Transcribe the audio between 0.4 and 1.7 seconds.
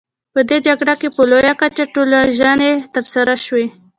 دې جګړه کې په لویه